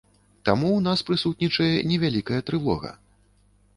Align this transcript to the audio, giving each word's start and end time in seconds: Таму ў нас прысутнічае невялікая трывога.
Таму 0.47 0.69
ў 0.75 0.79
нас 0.87 1.03
прысутнічае 1.09 1.69
невялікая 1.93 2.41
трывога. 2.49 2.91